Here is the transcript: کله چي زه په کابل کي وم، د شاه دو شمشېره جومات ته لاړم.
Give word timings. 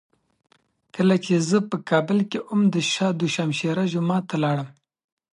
کله 0.95 1.15
چي 1.25 1.33
زه 1.49 1.57
په 1.69 1.77
کابل 1.89 2.19
کي 2.29 2.37
وم، 2.41 2.61
د 2.73 2.75
شاه 2.91 3.13
دو 3.19 3.25
شمشېره 3.35 3.83
جومات 3.93 4.23
ته 4.29 4.35
لاړم. 4.43 4.69